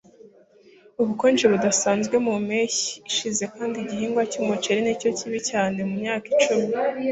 [1.01, 6.69] Ubukonje budasanzwe mu mpeshyi ishize kandi igihingwa cyumuceri nicyo kibi cyane mumyaka icumi